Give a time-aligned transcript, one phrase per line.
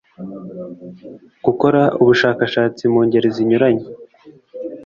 [1.45, 3.85] gukora ubushakashatsi mu ngeri zinyuranye